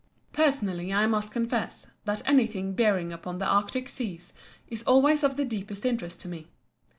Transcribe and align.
Personally 0.33 0.91
I 0.91 1.05
must 1.05 1.31
confess 1.31 1.85
that 2.05 2.27
anything 2.27 2.73
bearing 2.73 3.13
upon 3.13 3.37
the 3.37 3.45
Arctic 3.45 3.87
Seas 3.87 4.33
is 4.67 4.81
always 4.81 5.23
of 5.23 5.37
the 5.37 5.45
deepest 5.45 5.85
interest 5.85 6.19
to 6.21 6.27
me. 6.27 6.47